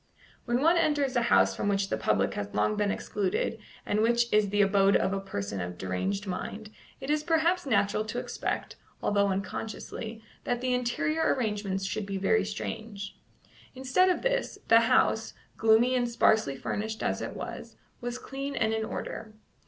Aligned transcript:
When 0.45 0.61
one 0.61 0.77
enters 0.79 1.15
a 1.15 1.21
house 1.29 1.55
from 1.55 1.67
which 1.67 1.89
the 1.89 1.95
public 1.95 2.33
has 2.33 2.55
long 2.55 2.75
been 2.75 2.89
excluded 2.89 3.59
and 3.85 4.01
which 4.01 4.33
is 4.33 4.49
the 4.49 4.63
abode 4.63 4.95
of 4.95 5.13
a 5.13 5.19
person 5.19 5.61
of 5.61 5.77
deranged 5.77 6.25
mind, 6.25 6.71
it 6.99 7.11
is 7.11 7.21
perhaps 7.23 7.67
natural 7.67 8.03
to 8.05 8.17
expect, 8.17 8.77
although 9.03 9.27
unconsciously, 9.27 10.23
that 10.43 10.59
the 10.59 10.73
interior 10.73 11.35
arrangements 11.35 11.85
should 11.85 12.07
be 12.07 12.17
very 12.17 12.43
strange. 12.45 13.15
Instead 13.75 14.09
of 14.09 14.23
this, 14.23 14.57
the 14.69 14.79
house, 14.79 15.35
gloomy 15.55 15.93
and 15.93 16.09
sparsely 16.09 16.55
furnished 16.55 17.03
as 17.03 17.21
it 17.21 17.35
was, 17.35 17.77
was 18.01 18.17
clean 18.17 18.55
and 18.55 18.73
in 18.73 18.83
order. 18.83 19.35